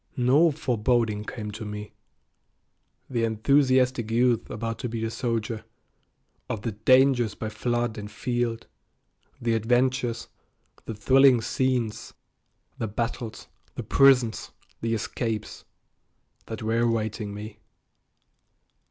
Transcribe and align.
No 0.17 0.49
foreboding 0.49 1.25
came 1.25 1.51
to 1.51 1.63
me, 1.63 1.93
the 3.07 3.23
enthusiastic 3.23 4.09
youth 4.09 4.49
about 4.49 4.79
to 4.79 4.89
be 4.89 5.05
a 5.05 5.11
soldier, 5.11 5.63
of 6.49 6.63
the 6.63 6.71
"dangers 6.71 7.35
by 7.35 7.49
flood 7.49 7.99
and 7.99 8.09
field," 8.09 8.65
the 9.39 9.53
adventures, 9.53 10.27
the 10.85 10.95
thrilling 10.95 11.39
scenes, 11.39 12.15
the 12.79 12.87
battles, 12.87 13.47
the 13.75 13.83
prisons, 13.83 14.49
the 14.81 14.95
escapes, 14.95 15.65
that 16.47 16.63
were 16.63 16.79
awaiting 16.79 17.31
me. 17.35 17.59